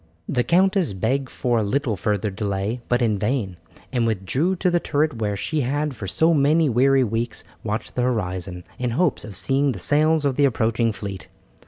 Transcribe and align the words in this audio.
The 0.27 0.43
countess 0.43 0.93
begged 0.93 1.29
for 1.29 1.59
a 1.59 1.63
little 1.63 1.95
further 1.95 2.31
delay, 2.31 2.81
but 2.89 3.03
in 3.03 3.19
vain, 3.19 3.57
and 3.93 4.07
withdrew 4.07 4.55
to 4.55 4.71
the 4.71 4.79
turret 4.79 5.17
where 5.17 5.37
she 5.37 5.61
had 5.61 5.95
for 5.95 6.07
so 6.07 6.33
many 6.33 6.67
weary 6.69 7.03
weeks 7.03 7.43
watched 7.63 7.93
the 7.93 8.01
horizon, 8.01 8.63
in 8.79 8.89
hopes 8.97 9.23
of 9.23 9.35
seeing 9.35 9.73
the 9.73 9.77
sails 9.77 10.25
of 10.25 10.37
the 10.37 10.45
approaching 10.45 10.91
fleet. 10.91 11.27